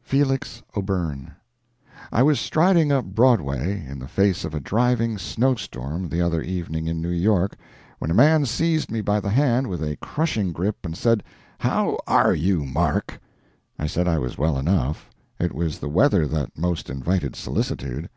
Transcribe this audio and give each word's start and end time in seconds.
FELIX 0.00 0.62
O'BYRNE. 0.76 1.32
I 2.12 2.22
was 2.22 2.38
striding 2.38 2.92
up 2.92 3.04
Broadway, 3.04 3.84
in 3.84 3.98
the 3.98 4.06
face 4.06 4.44
of 4.44 4.54
a 4.54 4.60
driving 4.60 5.18
snow 5.18 5.56
storm, 5.56 6.08
the 6.08 6.20
other 6.20 6.40
evening 6.40 6.86
in 6.86 7.00
New 7.02 7.10
York, 7.10 7.56
when 7.98 8.08
a 8.08 8.14
man 8.14 8.46
seized 8.46 8.92
me 8.92 9.00
by 9.00 9.18
the 9.18 9.30
hand 9.30 9.66
with 9.66 9.82
a 9.82 9.96
crushing 9.96 10.52
grip 10.52 10.76
and 10.86 10.96
said: 10.96 11.24
"How 11.58 11.98
are 12.06 12.32
you, 12.32 12.64
Mark?" 12.64 13.20
I 13.76 13.88
said 13.88 14.06
I 14.06 14.20
was 14.20 14.38
well 14.38 14.56
enough—it 14.56 15.52
was 15.52 15.80
the 15.80 15.88
weather 15.88 16.28
that 16.28 16.56
most 16.56 16.88
invited 16.88 17.34
solicitude. 17.34 18.08